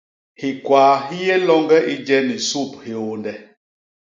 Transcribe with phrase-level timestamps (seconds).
[0.41, 3.33] Hikwaa hi yé loñge i je ni sup hiônde.